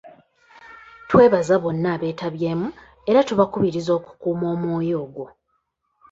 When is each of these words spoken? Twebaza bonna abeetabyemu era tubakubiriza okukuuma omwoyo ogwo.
Twebaza 1.09 1.55
bonna 1.63 1.89
abeetabyemu 1.95 2.67
era 3.09 3.19
tubakubiriza 3.27 3.91
okukuuma 3.99 4.45
omwoyo 4.53 4.95
ogwo. 5.05 5.25